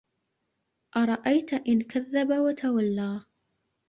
أَرَأَيتَ 0.97 1.53
إِن 1.53 1.81
كَذَّبَ 1.81 2.31
وَتَوَلّى 2.39 3.25